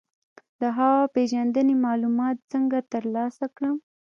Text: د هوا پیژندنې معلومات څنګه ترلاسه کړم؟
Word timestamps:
د 0.61 0.63
هوا 0.77 1.01
پیژندنې 1.15 1.75
معلومات 1.85 2.37
څنګه 2.51 2.77
ترلاسه 2.93 3.45
کړم؟ 3.55 3.75